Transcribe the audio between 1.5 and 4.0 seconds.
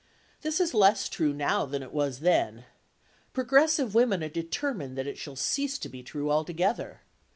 than it was then. Progressive